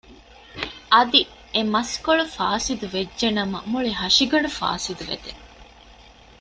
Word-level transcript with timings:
އަދި 0.93 1.21
އެ 1.53 1.61
މަސްކޮޅު 1.73 2.25
ފާސިދު 2.35 2.85
ވެއްޖެ 2.93 3.27
ނަމަ 3.37 3.59
މުޅި 3.71 3.91
ހަށިގަނޑު 4.01 4.49
ފާސިދު 4.59 5.03
ވެދޭ 5.09 5.31